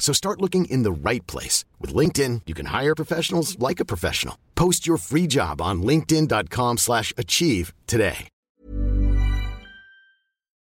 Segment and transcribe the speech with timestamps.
[0.00, 1.64] So start looking in the right place.
[1.78, 4.36] With LinkedIn, you can hire professionals like a professional.
[4.56, 8.28] Post your free job on linkedin.com slash achieve today.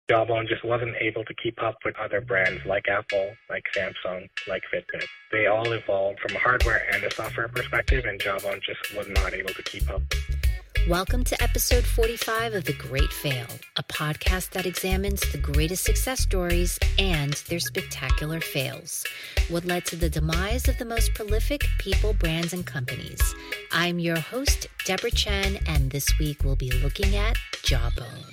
[0.10, 4.64] Jawbone just wasn't able to keep up with other brands like Apple, like Samsung, like
[4.74, 5.06] Fitbit.
[5.34, 9.34] They all evolved from a hardware and a software perspective, and Jawbone just was not
[9.34, 10.02] able to keep up.
[10.86, 16.22] Welcome to episode 45 of The Great Fail, a podcast that examines the greatest success
[16.22, 19.06] stories and their spectacular fails.
[19.50, 23.22] What led to the demise of the most prolific people, brands, and companies.
[23.74, 28.24] I'm your host, Deborah Chen, and this week we'll be looking at Jawbone.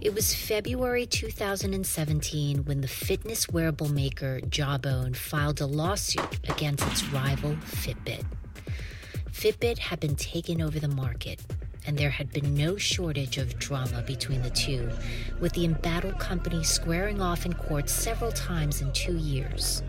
[0.00, 7.04] It was February 2017 when the fitness wearable maker Jawbone filed a lawsuit against its
[7.08, 8.24] rival Fitbit.
[9.38, 11.40] Fitbit had been taken over the market,
[11.86, 14.90] and there had been no shortage of drama between the two,
[15.38, 19.84] with the embattled company squaring off in court several times in two years.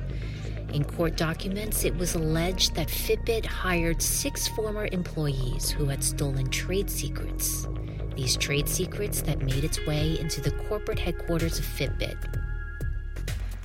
[0.72, 6.48] In court documents, it was alleged that Fitbit hired six former employees who had stolen
[6.52, 7.68] trade secrets.
[8.16, 12.49] These trade secrets that made its way into the corporate headquarters of Fitbit.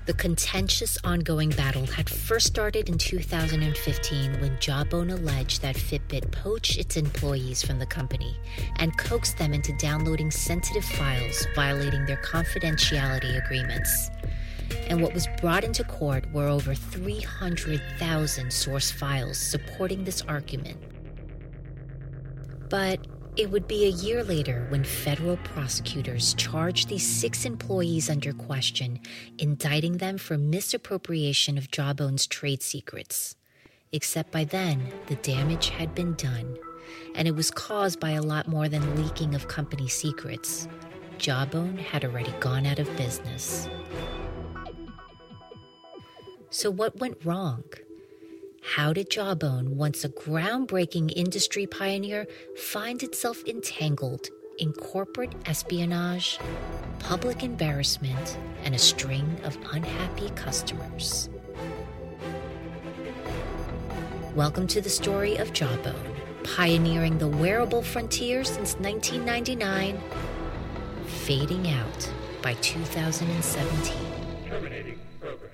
[0.07, 6.79] The contentious ongoing battle had first started in 2015 when Jawbone alleged that Fitbit poached
[6.79, 8.37] its employees from the company
[8.77, 14.11] and coaxed them into downloading sensitive files, violating their confidentiality agreements.
[14.89, 20.83] And what was brought into court were over 300,000 source files supporting this argument.
[22.69, 28.33] But it would be a year later when federal prosecutors charged these six employees under
[28.33, 29.01] question,
[29.39, 33.35] indicting them for misappropriation of Jawbone's trade secrets.
[33.91, 36.57] Except by then, the damage had been done,
[37.17, 40.69] and it was caused by a lot more than leaking of company secrets.
[41.19, 43.69] Jawbone had already gone out of business.
[46.51, 47.65] So, what went wrong?
[48.73, 52.27] How did Jawbone, once a groundbreaking industry pioneer,
[52.57, 56.41] find itself entangled in corporate espionage,
[56.99, 61.29] public embarrassment, and a string of unhappy customers?
[64.35, 70.01] Welcome to the story of Jawbone, pioneering the wearable frontier since 1999,
[71.07, 72.11] fading out
[72.43, 73.95] by 2017.
[74.49, 75.51] Terminating program.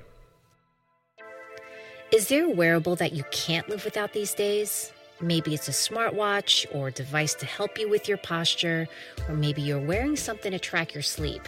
[2.13, 4.93] Is there a wearable that you can't live without these days?
[5.21, 8.89] Maybe it's a smartwatch or a device to help you with your posture,
[9.29, 11.43] or maybe you're wearing something to track your sleep.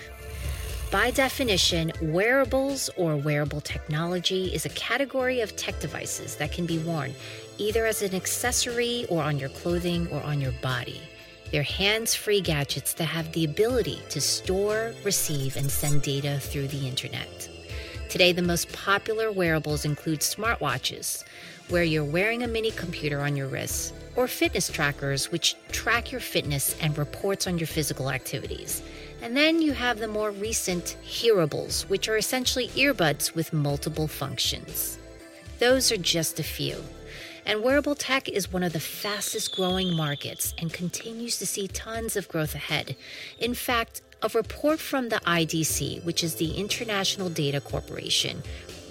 [0.92, 6.78] By definition, wearables or wearable technology is a category of tech devices that can be
[6.78, 7.12] worn
[7.58, 11.02] either as an accessory or on your clothing or on your body.
[11.50, 16.68] They're hands free gadgets that have the ability to store, receive, and send data through
[16.68, 17.51] the internet.
[18.12, 21.24] Today, the most popular wearables include smartwatches,
[21.70, 26.20] where you're wearing a mini computer on your wrist, or fitness trackers, which track your
[26.20, 28.82] fitness and reports on your physical activities.
[29.22, 34.98] And then you have the more recent hearables, which are essentially earbuds with multiple functions.
[35.58, 36.84] Those are just a few.
[37.46, 42.14] And wearable tech is one of the fastest growing markets and continues to see tons
[42.16, 42.94] of growth ahead.
[43.40, 48.42] In fact, a report from the IDC, which is the International Data Corporation,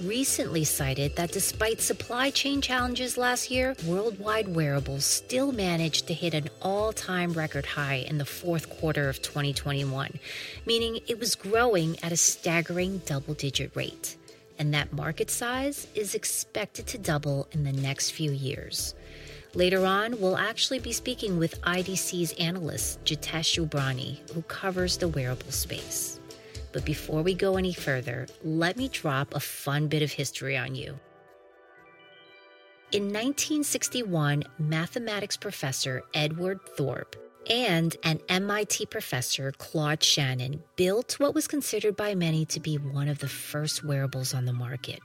[0.03, 6.33] recently cited that despite supply chain challenges last year, worldwide wearables still managed to hit
[6.33, 10.19] an all time record high in the fourth quarter of 2021,
[10.65, 14.17] meaning it was growing at a staggering double digit rate.
[14.59, 18.93] And that market size is expected to double in the next few years.
[19.53, 25.51] Later on, we'll actually be speaking with IDC's analyst, Jitesh Ubrani, who covers the wearable
[25.51, 26.21] space.
[26.71, 30.73] But before we go any further, let me drop a fun bit of history on
[30.73, 30.97] you.
[32.93, 37.15] In 1961, mathematics professor Edward Thorp
[37.49, 43.07] And an MIT professor, Claude Shannon, built what was considered by many to be one
[43.07, 45.01] of the first wearables on the market.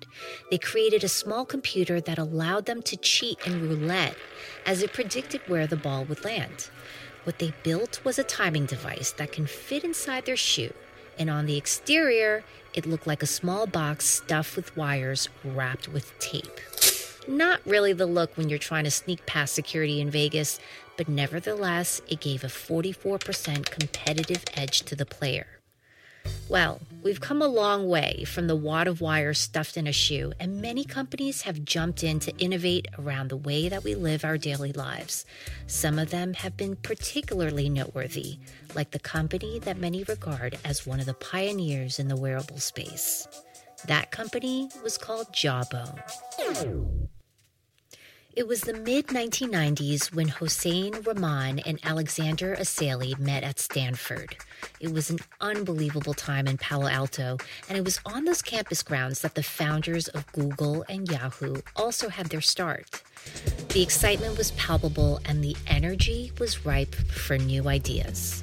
[0.51, 4.17] They created a small computer that allowed them to cheat in roulette
[4.67, 6.69] as it predicted where the ball would land.
[7.25, 10.75] What they built was a timing device that can fit inside their shoe,
[11.19, 12.45] and on the exterior,
[12.75, 16.61] it looked like a small box stuffed with wires wrapped with tape.
[17.29, 20.61] Not really the look when you're trying to sneak past security in Vegas,
[20.97, 25.47] but nevertheless, it gave a 44% competitive edge to the player.
[26.49, 30.33] Well, we've come a long way from the wad of wire stuffed in a shoe,
[30.39, 34.39] and many companies have jumped in to innovate around the way that we live our
[34.39, 35.25] daily lives.
[35.67, 38.39] Some of them have been particularly noteworthy,
[38.75, 43.27] like the company that many regard as one of the pioneers in the wearable space.
[43.87, 46.01] That company was called Jawbone.
[48.37, 54.37] It was the mid 1990s when Hosain Rahman and Alexander Asseily met at Stanford.
[54.79, 59.23] It was an unbelievable time in Palo Alto, and it was on those campus grounds
[59.23, 63.03] that the founders of Google and Yahoo also had their start.
[63.71, 68.43] The excitement was palpable, and the energy was ripe for new ideas.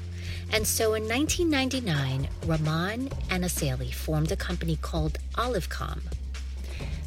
[0.51, 6.01] And so in 1999, Rahman and Asseily formed a company called AliphCom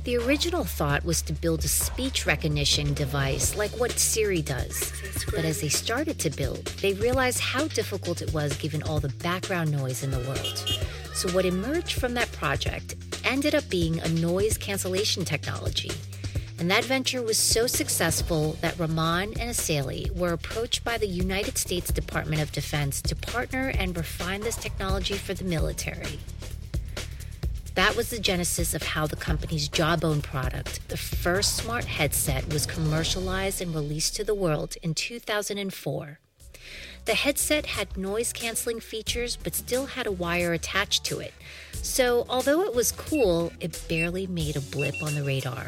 [0.07, 4.93] the original thought was to build a speech recognition device like what Siri does.
[5.35, 9.09] But as they started to build, they realized how difficult it was given all the
[9.09, 10.65] background noise in the world.
[11.13, 12.95] So, what emerged from that project
[13.25, 15.91] ended up being a noise cancellation technology.
[16.61, 21.59] And that venture was so successful that Rahman and Asseily were approached by the United
[21.59, 26.21] States Department of Defense to partner and refine this technology for the military.
[27.77, 32.65] That was the genesis of how the company's Jawbone product, the first smart headset, was
[32.65, 36.19] commercialized and released to the world in 2004.
[37.05, 41.35] The headset had noise canceling features but still had a wire attached to it.
[41.73, 45.67] So, although it was cool, it barely made a blip on the radar.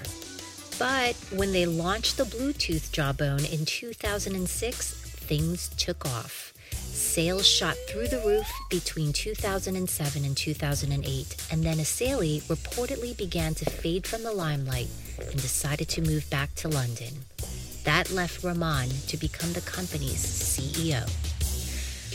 [0.79, 6.55] But when they launched the Bluetooth Jawbone in 2006, things took off.
[6.73, 13.65] Sales shot through the roof between 2007 and 2008, and then Asseily reportedly began to
[13.65, 14.89] fade from the limelight
[15.19, 17.25] and decided to move back to London.
[17.85, 21.09] That left Rahman to become the company's CEO.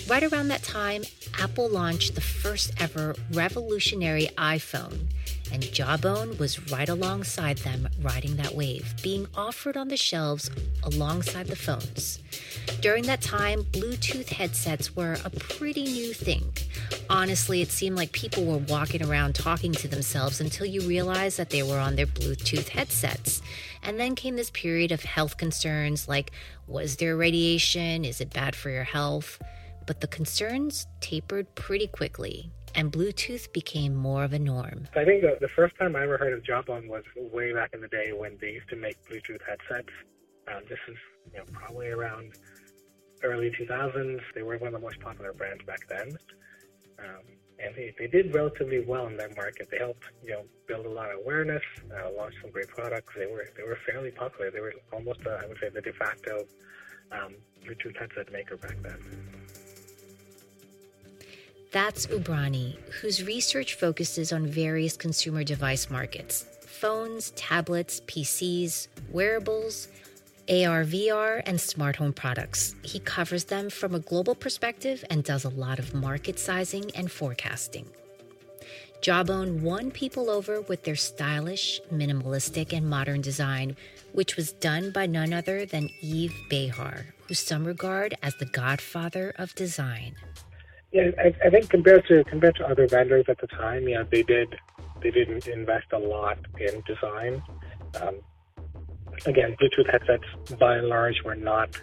[0.09, 1.03] Right around that time,
[1.39, 5.07] Apple launched the first ever revolutionary iPhone,
[5.53, 10.49] and Jawbone was right alongside them riding that wave, being offered on the shelves
[10.81, 12.19] alongside the phones.
[12.81, 16.51] During that time, Bluetooth headsets were a pretty new thing.
[17.07, 21.51] Honestly, it seemed like people were walking around talking to themselves until you realized that
[21.51, 23.41] they were on their Bluetooth headsets.
[23.83, 26.31] And then came this period of health concerns like
[26.65, 28.05] was there radiation?
[28.05, 29.39] Is it bad for your health?
[29.85, 34.87] But the concerns tapered pretty quickly and Bluetooth became more of a norm.
[34.95, 37.87] I think the, first time I ever heard of Jawbone was way back in the
[37.87, 39.93] day when they used to make Bluetooth headsets.
[40.47, 40.97] Um, this is
[41.31, 42.33] you know, probably around
[43.23, 44.19] early 2000s.
[44.35, 46.17] They were one of the most popular brands back then.
[46.99, 47.23] Um,
[47.59, 49.69] and they, they did relatively well in that market.
[49.71, 51.61] They helped, you know, build a lot of awareness,
[51.91, 53.13] uh, launch some great products.
[53.17, 54.51] They were they were fairly popular.
[54.51, 56.45] They were almost, uh, I would say, the de facto
[57.11, 59.42] um, Bluetooth headset maker back then.
[61.73, 69.87] That's Ubrani, whose research focuses on various consumer device markets phones, tablets, PCs, wearables,
[70.47, 72.75] AR, VR, and smart home products.
[72.83, 77.11] He covers them from a global perspective and does a lot of market sizing and
[77.11, 77.87] forecasting.
[79.01, 83.75] Jawbone won people over with their stylish, minimalistic, and modern design,
[84.11, 89.33] which was done by none other than Yves Behar, who some regard as the godfather
[89.39, 90.15] of design.
[90.93, 94.21] Yeah, I, I think compared to compared to other vendors at the time, yeah, they
[94.21, 94.55] did
[95.01, 97.41] they didn't invest a lot in design.
[97.99, 98.19] Um,
[99.25, 100.23] again, Bluetooth headsets
[100.59, 101.81] by and large were not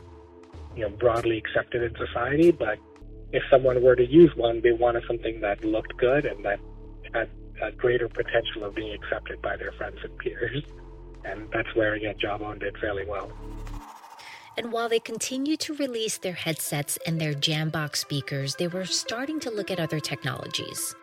[0.76, 2.78] you know broadly accepted in society, but
[3.32, 6.60] if someone were to use one, they wanted something that looked good and that
[7.12, 7.28] had
[7.60, 10.62] a greater potential of being accepted by their friends and peers.
[11.24, 13.32] And that's where again Jawbone did fairly well.
[14.56, 19.40] And while they continued to release their headsets and their Jambox speakers, they were starting
[19.40, 20.94] to look at other technologies.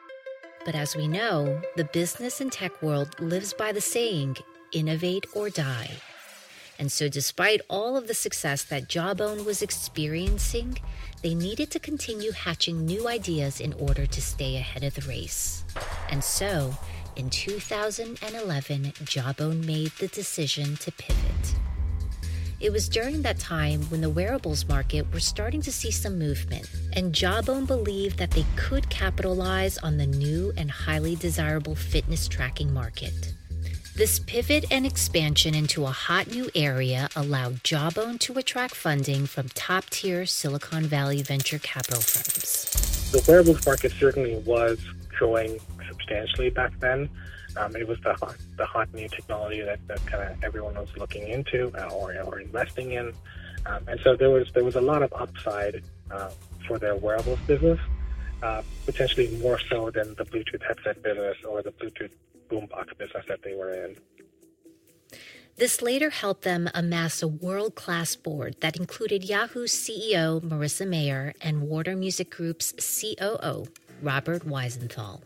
[0.66, 4.38] But as we know, the business and tech world lives by the saying
[4.74, 5.90] innovate or die.
[6.80, 10.78] And so, despite all of the success that Jawbone was experiencing,
[11.24, 15.64] they needed to continue hatching new ideas in order to stay ahead of the race.
[16.10, 16.78] And so,
[17.16, 21.67] in 2011, Jawbone made the decision to pivot.
[22.60, 26.68] It was during that time when the wearables market were starting to see some movement,
[26.94, 32.74] and Jawbone believed that they could capitalize on the new and highly desirable fitness tracking
[32.74, 33.34] market.
[33.96, 39.50] This pivot and expansion into a hot new area allowed Jawbone to attract funding from
[39.50, 43.12] top tier Silicon Valley venture capital firms.
[43.12, 44.80] The wearables market certainly was
[45.16, 47.08] growing substantially back then.
[47.58, 50.90] Um, it was the hot, the hot new technology that, that kind of everyone was
[50.98, 53.14] looking into uh, or, or investing in,
[53.66, 56.30] um, and so there was there was a lot of upside uh,
[56.68, 57.80] for their wearables business,
[58.44, 62.12] uh, potentially more so than the Bluetooth headset business or the Bluetooth
[62.50, 63.96] boombox business that they were in.
[65.58, 71.34] This later helped them amass a world class board that included Yahoo's CEO, Marissa Mayer,
[71.42, 73.66] and Warner Music Group's COO,
[74.04, 75.22] Robert Wiesenthal.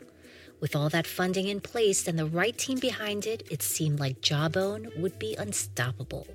[0.61, 4.21] With all that funding in place and the right team behind it, it seemed like
[4.21, 6.27] Jawbone would be unstoppable.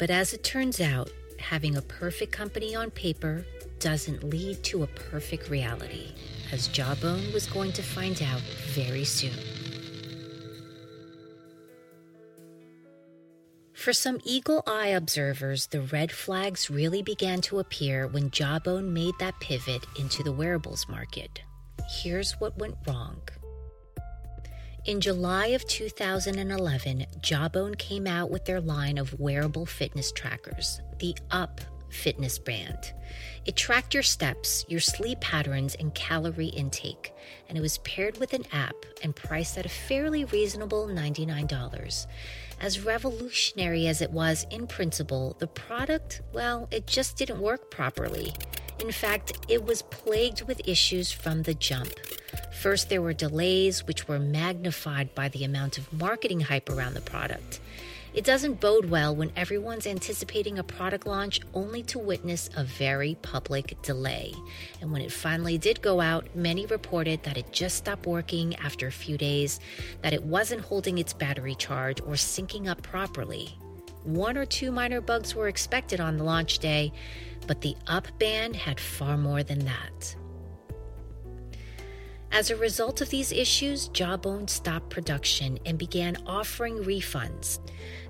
[0.00, 3.46] But as it turns out, having a perfect company on paper
[3.78, 6.12] doesn't lead to a perfect reality,
[6.50, 8.40] as Jawbone was going to find out
[8.74, 9.38] very soon.
[13.74, 19.14] For some eagle eye observers, the red flags really began to appear when Jawbone made
[19.20, 21.42] that pivot into the wearables market.
[21.88, 23.20] Here's what went wrong.
[24.86, 31.16] In July of 2011, Jawbone came out with their line of wearable fitness trackers, the
[31.30, 31.60] UP
[31.94, 32.92] fitness band.
[33.46, 37.14] It tracked your steps, your sleep patterns, and calorie intake,
[37.48, 42.06] and it was paired with an app and priced at a fairly reasonable $99.
[42.60, 48.34] As revolutionary as it was in principle, the product, well, it just didn't work properly.
[48.84, 51.88] In fact, it was plagued with issues from the jump.
[52.52, 57.00] First, there were delays, which were magnified by the amount of marketing hype around the
[57.00, 57.60] product.
[58.12, 63.16] It doesn't bode well when everyone's anticipating a product launch only to witness a very
[63.22, 64.34] public delay.
[64.82, 68.86] And when it finally did go out, many reported that it just stopped working after
[68.86, 69.60] a few days,
[70.02, 73.56] that it wasn't holding its battery charge or syncing up properly.
[74.04, 76.92] One or two minor bugs were expected on the launch day,
[77.46, 80.16] but the Up band had far more than that.
[82.30, 87.60] As a result of these issues, Jawbone stopped production and began offering refunds.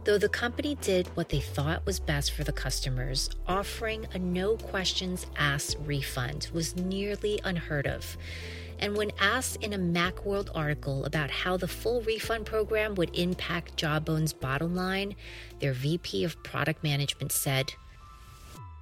[0.05, 4.57] Though the company did what they thought was best for the customers, offering a no
[4.57, 8.17] questions asked refund was nearly unheard of.
[8.85, 13.79] And when asked in a Macworld article about how the full refund program would impact
[13.79, 15.17] Jawbone's bottom line,
[15.59, 17.73] their VP of product management said,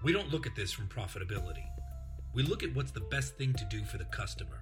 [0.02, 1.62] We don't look at this from profitability.
[2.34, 4.60] We look at what's the best thing to do for the customer.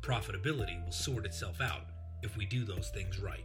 [0.00, 1.84] Profitability will sort itself out
[2.22, 3.44] if we do those things right.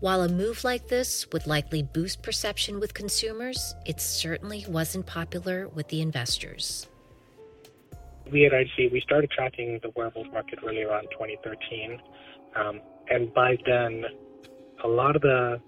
[0.00, 5.68] While a move like this would likely boost perception with consumers, it certainly wasn't popular
[5.68, 6.86] with the investors.
[8.30, 12.00] We at IDC, we started tracking the wearables market really around 2013.
[12.56, 14.04] Um, and by then,
[14.84, 15.60] a lot of the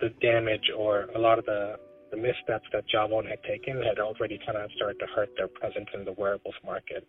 [0.00, 1.76] the damage or a lot of the,
[2.10, 5.88] the missteps that Jawbone had taken had already kind of started to hurt their presence
[5.94, 7.06] in the wearables market.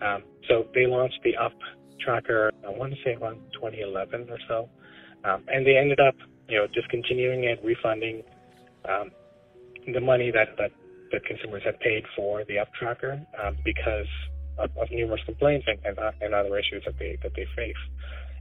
[0.00, 1.52] Um, so they launched the Up
[2.00, 4.68] tracker, I want to say around 2011 or so.
[5.24, 6.14] Um, and they ended up,
[6.48, 8.22] you know, discontinuing it, refunding
[8.88, 9.10] um,
[9.92, 10.70] the money that, that,
[11.12, 14.06] that consumers had paid for the Up tracker um, because
[14.58, 17.74] of, of, numerous complaints and, and, and other issues that they that they face.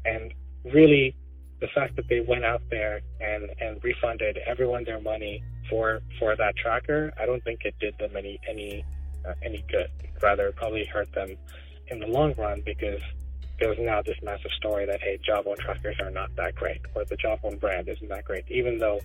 [0.06, 0.34] And
[0.66, 1.16] really,
[1.62, 6.36] the fact that they went out there and, and refunded everyone their money for for
[6.36, 8.86] that tracker, I don't think it did them any any
[9.28, 9.90] uh, any good.
[10.22, 11.36] Rather, probably hurt them
[11.88, 13.02] in the long run because
[13.60, 17.06] there was now this massive story that hey, Jawbone trackers are not that great, or
[17.06, 19.00] the Jawbone brand isn't that great, even though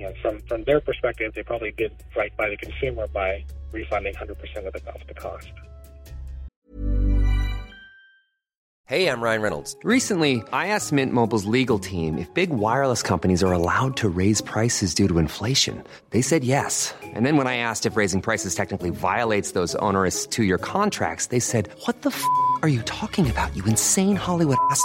[0.00, 4.14] you know from from their perspective they probably did right by the consumer by refunding
[4.14, 4.30] 100%
[4.66, 5.48] of the, of the cost.
[8.86, 9.76] Hey, I'm Ryan Reynolds.
[9.84, 14.40] Recently, I asked Mint Mobile's legal team if big wireless companies are allowed to raise
[14.40, 15.84] prices due to inflation.
[16.10, 16.92] They said yes.
[17.14, 21.38] And then when I asked if raising prices technically violates those onerous two-year contracts, they
[21.38, 22.24] said, "What the f***
[22.62, 23.54] are you talking about?
[23.54, 24.84] You insane Hollywood ass."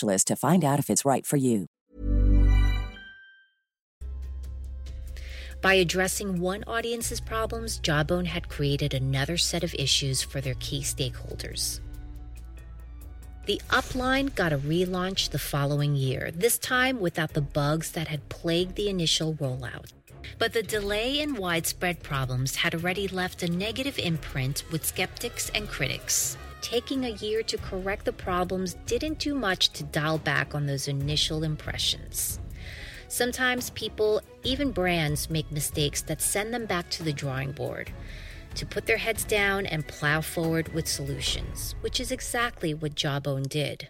[0.00, 1.66] to find out if it's right for you.
[5.62, 10.80] By addressing one audience's problems, Jawbone had created another set of issues for their key
[10.80, 11.80] stakeholders.
[13.44, 18.28] The upline got a relaunch the following year, this time without the bugs that had
[18.30, 19.92] plagued the initial rollout.
[20.38, 25.68] But the delay and widespread problems had already left a negative imprint with skeptics and
[25.68, 26.38] critics.
[26.60, 30.88] Taking a year to correct the problems didn't do much to dial back on those
[30.88, 32.38] initial impressions.
[33.08, 37.90] Sometimes people, even brands, make mistakes that send them back to the drawing board
[38.54, 43.44] to put their heads down and plow forward with solutions, which is exactly what Jawbone
[43.44, 43.88] did.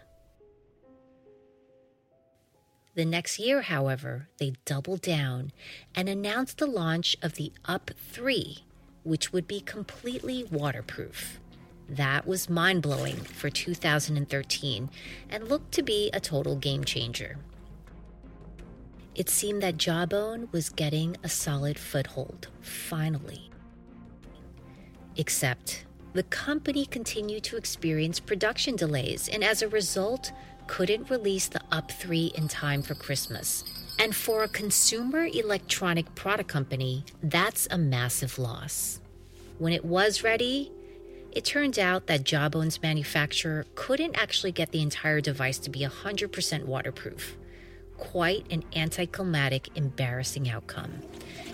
[2.95, 5.51] The next year, however, they doubled down
[5.93, 8.63] and announced the launch of the Up 3,
[9.03, 11.40] which would be completely waterproof.
[11.91, 14.89] That was mind blowing for 2013
[15.29, 17.37] and looked to be a total game changer.
[19.13, 23.51] It seemed that Jawbone was getting a solid foothold, finally.
[25.17, 25.83] Except
[26.13, 30.31] the company continued to experience production delays and as a result
[30.67, 33.65] couldn't release the Up 3 in time for Christmas.
[33.99, 39.01] And for a consumer electronic product company, that's a massive loss.
[39.59, 40.71] When it was ready,
[41.31, 46.65] it turned out that Jawbone's manufacturer couldn't actually get the entire device to be 100%
[46.65, 47.37] waterproof.
[47.97, 51.01] Quite an anticlimactic, embarrassing outcome.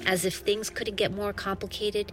[0.06, 2.12] As if things couldn't get more complicated,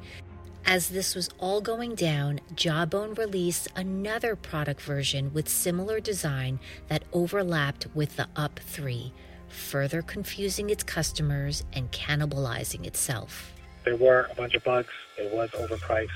[0.66, 7.04] as this was all going down, Jawbone released another product version with similar design that
[7.12, 9.12] overlapped with the Up 3,
[9.48, 13.52] further confusing its customers and cannibalizing itself.
[13.84, 14.88] There were a bunch of bugs.
[15.18, 16.08] It was overpriced.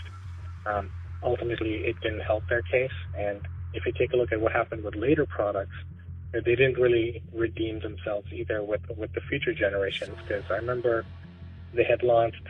[0.65, 0.91] Um,
[1.23, 2.93] ultimately, it didn't help their case.
[3.17, 3.41] And
[3.75, 5.77] if you take a look at what happened with later products,
[6.33, 10.17] they didn't really redeem themselves either with with the future generations.
[10.27, 11.05] Because I remember
[11.73, 12.47] they had launched.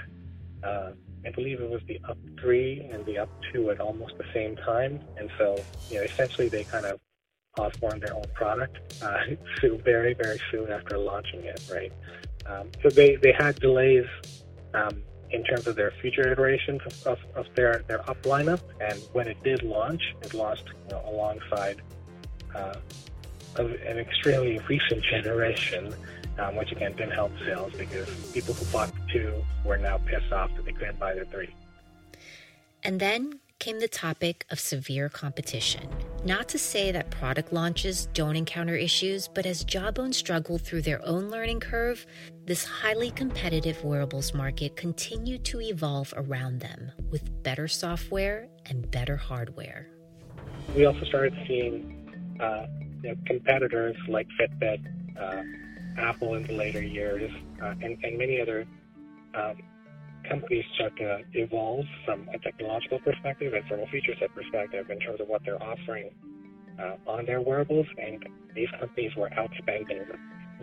[0.62, 0.90] Uh,
[1.26, 4.56] I believe it was the Up 3 and the Up 2 at almost the same
[4.56, 5.00] time.
[5.16, 7.00] And so, you know, essentially they kind of
[7.58, 9.18] Osborne their own product uh,
[9.84, 11.92] very, very soon after launching it, right?
[12.46, 14.06] Um, so they, they had delays
[14.74, 18.60] um, in terms of their future iterations of, of, of, their, their up lineup.
[18.80, 21.82] And when it did launch, it launched you know, alongside
[22.54, 22.76] uh,
[23.58, 25.94] an extremely recent generation
[26.38, 30.32] um, which again didn't help sales because people who bought the two were now pissed
[30.32, 31.54] off that they couldn't buy the three.
[32.84, 35.88] And then came the topic of severe competition.
[36.24, 41.04] Not to say that product launches don't encounter issues, but as Jawbone struggled through their
[41.04, 42.06] own learning curve,
[42.44, 49.16] this highly competitive wearables market continued to evolve around them with better software and better
[49.16, 49.88] hardware.
[50.76, 52.66] We also started seeing uh,
[53.02, 54.84] you know, competitors like Fitbit.
[55.18, 55.42] Uh,
[55.98, 57.30] Apple in the later years,
[57.62, 58.66] uh, and, and many other
[59.34, 59.56] um,
[60.28, 64.98] companies start to evolve from a technological perspective and from a feature set perspective in
[65.00, 66.10] terms of what they're offering
[66.78, 67.86] uh, on their wearables.
[67.98, 70.04] And these companies were outspending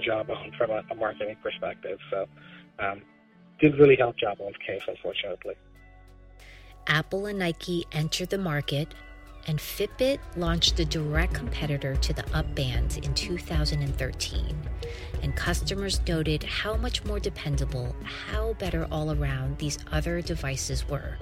[0.01, 1.97] Jawbone from a, a marketing perspective.
[2.11, 2.25] So,
[2.79, 3.01] um,
[3.59, 5.55] didn't really help Jawbone's case, unfortunately.
[6.87, 8.93] Apple and Nike entered the market
[9.47, 14.57] and Fitbit launched a direct competitor to the Up Band in 2013.
[15.21, 21.17] And customers noted how much more dependable, how better all around these other devices were.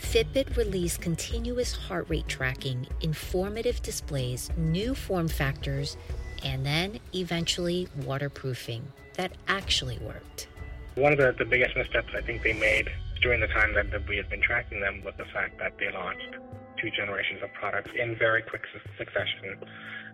[0.00, 5.96] Fitbit released continuous heart rate tracking, informative displays, new form factors,
[6.42, 8.82] and then eventually waterproofing
[9.14, 10.48] that actually worked.
[10.96, 12.90] One of the, the biggest missteps I think they made
[13.22, 15.90] during the time that, that we had been tracking them was the fact that they
[15.90, 16.36] launched
[16.84, 18.62] two generations of products in very quick
[18.98, 19.56] succession,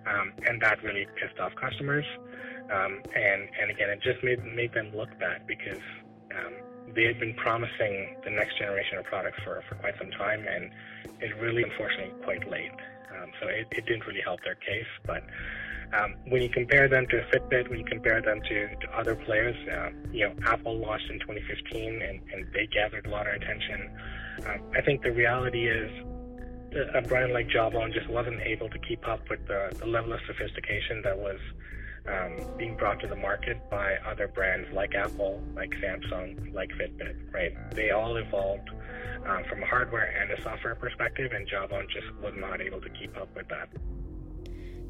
[0.07, 2.05] um, and that really pissed off customers.
[2.71, 5.83] Um, and and again, it just made made them look bad because
[6.39, 6.55] um,
[6.95, 10.71] they had been promising the next generation of products for, for quite some time, and
[11.21, 12.79] it really, unfortunately, quite late.
[13.11, 14.87] Um, so it, it didn't really help their case.
[15.05, 15.25] But
[15.93, 19.57] um, when you compare them to Fitbit, when you compare them to, to other players,
[19.69, 23.91] uh, you know, Apple launched in 2015 and, and they gathered a lot of attention.
[24.75, 25.91] I think the reality is
[26.95, 30.21] a brand like Jawbone just wasn't able to keep up with the, the level of
[30.27, 31.39] sophistication that was
[32.09, 37.33] um, being brought to the market by other brands like Apple, like Samsung, like Fitbit,
[37.33, 37.53] right?
[37.75, 38.71] They all evolved
[39.27, 42.89] um, from a hardware and a software perspective, and Jawbone just was not able to
[42.91, 43.69] keep up with that.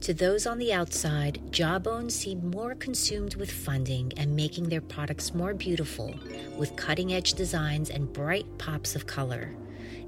[0.02, 5.34] To those on the outside, Jawbone seemed more consumed with funding and making their products
[5.34, 6.14] more beautiful,
[6.56, 9.54] with cutting edge designs and bright pops of color,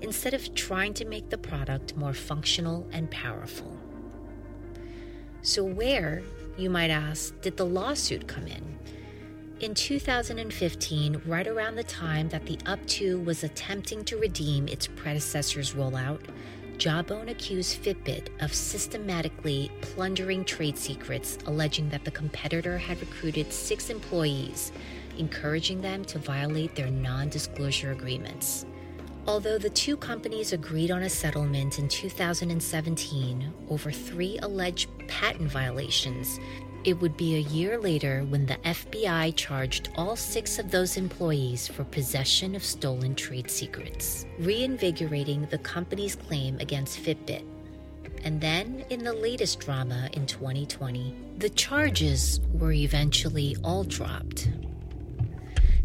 [0.02, 3.76] instead of trying to make the product more functional and powerful.
[5.42, 6.22] So, where,
[6.56, 8.78] you might ask, did the lawsuit come in?
[9.60, 15.72] In 2015, right around the time that the Up2 was attempting to redeem its predecessor's
[15.72, 16.20] rollout,
[16.78, 23.88] Jawbone accused Fitbit of systematically plundering trade secrets, alleging that the competitor had recruited six
[23.88, 24.72] employees,
[25.16, 28.66] encouraging them to violate their non disclosure agreements.
[29.24, 36.40] Although the two companies agreed on a settlement in 2017 over three alleged patent violations,
[36.82, 41.68] it would be a year later when the FBI charged all six of those employees
[41.68, 47.44] for possession of stolen trade secrets, reinvigorating the company's claim against Fitbit.
[48.24, 54.48] And then, in the latest drama in 2020, the charges were eventually all dropped.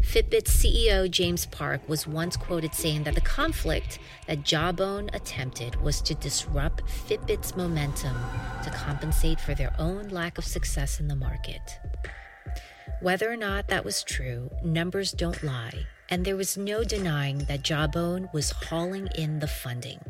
[0.08, 6.00] Fitbit's CEO James Park was once quoted saying that the conflict that Jawbone attempted was
[6.00, 8.16] to disrupt Fitbit's momentum
[8.64, 11.78] to compensate for their own lack of success in the market.
[13.02, 17.62] Whether or not that was true, numbers don't lie, and there was no denying that
[17.62, 20.00] Jawbone was hauling in the funding.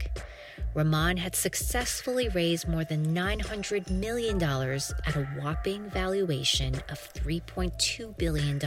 [0.75, 8.61] Rahman had successfully raised more than $900 million at a whopping valuation of $3.2 billion.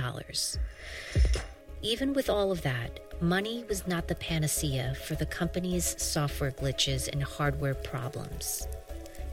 [1.82, 7.08] Even with all of that, money was not the panacea for the company's software glitches
[7.08, 8.68] and hardware problems.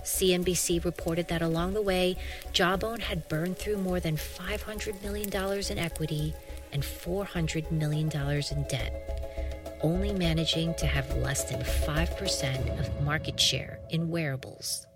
[0.02, 2.16] CNBC reported that along the way,
[2.52, 5.28] Jawbone had burned through more than $500 million
[5.70, 6.34] in equity
[6.72, 9.27] and $400 million in debt,
[9.80, 14.86] only managing to have less than 5% of market share in wearables.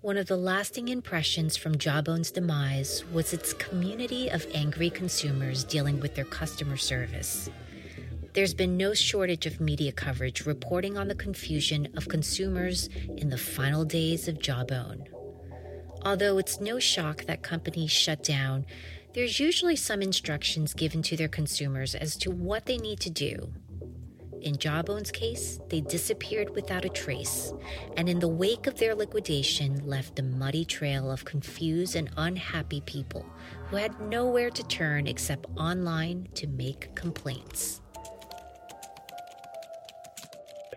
[0.00, 5.98] One of the lasting impressions from Jawbone's demise was its community of angry consumers dealing
[5.98, 7.50] with their customer service.
[8.32, 13.38] There's been no shortage of media coverage reporting on the confusion of consumers in the
[13.38, 15.08] final days of Jawbone.
[16.02, 18.66] Although it's no shock that companies shut down,
[19.16, 23.52] there's usually some instructions given to their consumers as to what they need to do
[24.46, 27.52] in Jawbone's case, they disappeared without a trace,
[27.96, 32.80] and in the wake of their liquidation, left a muddy trail of confused and unhappy
[32.82, 33.26] people
[33.68, 37.80] who had nowhere to turn except online to make complaints.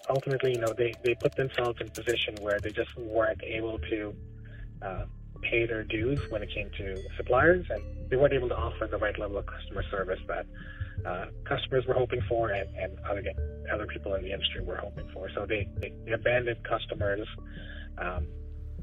[0.09, 3.77] Ultimately, you know, they, they put themselves in a position where they just weren't able
[3.77, 4.15] to
[4.81, 5.05] uh,
[5.41, 8.97] pay their dues when it came to suppliers, and they weren't able to offer the
[8.97, 10.45] right level of customer service that
[11.05, 13.23] uh, customers were hoping for and, and other,
[13.73, 15.29] other people in the industry were hoping for.
[15.33, 17.27] So they, they, they abandoned customers
[17.97, 18.27] um,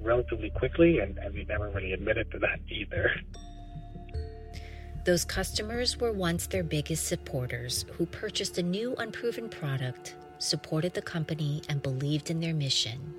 [0.01, 3.11] relatively quickly, and, and they never really admitted to that either.
[5.05, 11.03] Those customers were once their biggest supporters who purchased a new unproven product, supported the
[11.03, 13.14] company, and believed in their mission.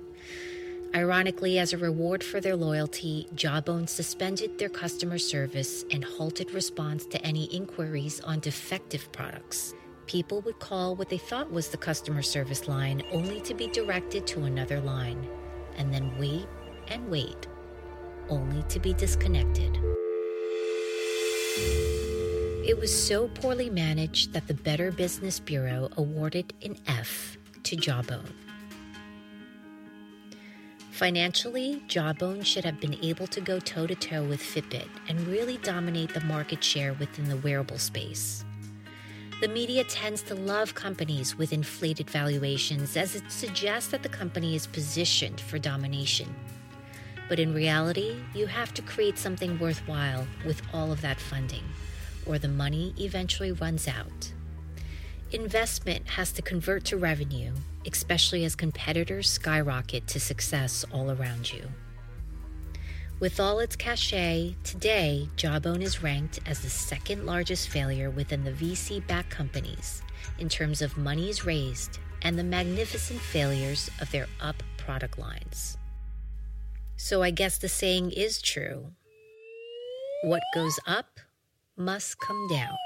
[0.94, 7.04] Ironically, as a reward for their loyalty, Jawbone suspended their customer service and halted response
[7.06, 9.74] to any inquiries on defective products.
[10.06, 14.26] People would call what they thought was the customer service line only to be directed
[14.28, 15.28] to another line,
[15.76, 16.46] and then wait
[16.88, 17.46] and wait,
[18.30, 19.78] only to be disconnected.
[22.66, 28.47] It was so poorly managed that the Better Business Bureau awarded an F to Jawbone.
[30.98, 35.56] Financially, Jawbone should have been able to go toe to toe with Fitbit and really
[35.58, 38.44] dominate the market share within the wearable space.
[39.40, 44.56] The media tends to love companies with inflated valuations as it suggests that the company
[44.56, 46.34] is positioned for domination.
[47.28, 51.62] But in reality, you have to create something worthwhile with all of that funding,
[52.26, 54.32] or the money eventually runs out.
[55.30, 57.52] Investment has to convert to revenue
[57.92, 61.68] especially as competitors skyrocket to success all around you.
[63.20, 68.52] With all its cachet, today Jawbone is ranked as the second largest failure within the
[68.52, 70.02] VC backed companies
[70.38, 75.78] in terms of monies raised and the magnificent failures of their up product lines.
[76.96, 78.92] So I guess the saying is true
[80.22, 81.20] what goes up
[81.76, 82.76] must come down.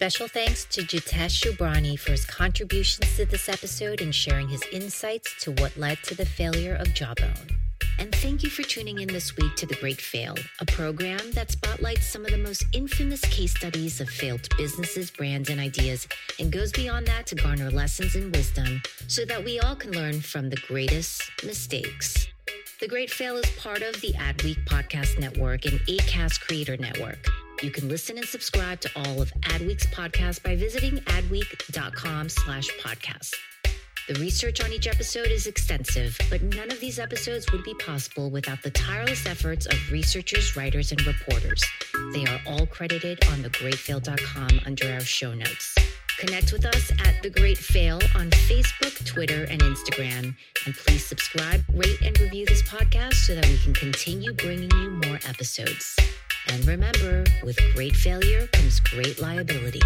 [0.00, 5.34] Special thanks to Jitesh Ubrani for his contributions to this episode and sharing his insights
[5.44, 7.54] to what led to the failure of Jawbone.
[7.98, 11.50] And thank you for tuning in this week to The Great Fail, a program that
[11.50, 16.08] spotlights some of the most infamous case studies of failed businesses, brands, and ideas,
[16.38, 20.22] and goes beyond that to garner lessons and wisdom so that we all can learn
[20.22, 22.26] from the greatest mistakes.
[22.80, 27.28] The Great Fail is part of the Adweek Podcast Network and ACAST Creator Network.
[27.62, 33.34] You can listen and subscribe to all of Adweek's podcasts by visiting adweek.com slash podcast.
[34.08, 38.30] The research on each episode is extensive, but none of these episodes would be possible
[38.30, 41.62] without the tireless efforts of researchers, writers, and reporters.
[42.14, 45.74] They are all credited on thegreatfail.com under our show notes.
[46.20, 50.36] Connect with us at The Great Fail on Facebook, Twitter, and Instagram.
[50.66, 54.90] And please subscribe, rate, and review this podcast so that we can continue bringing you
[55.06, 55.96] more episodes.
[56.48, 59.80] And remember, with great failure comes great liability.